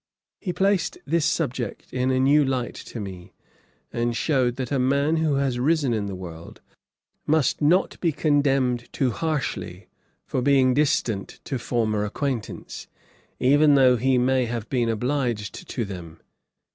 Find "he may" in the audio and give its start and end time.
13.95-14.45